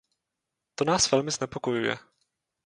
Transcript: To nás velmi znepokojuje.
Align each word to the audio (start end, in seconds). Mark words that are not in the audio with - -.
To 0.75 0.85
nás 0.85 1.11
velmi 1.11 1.31
znepokojuje. 1.31 1.97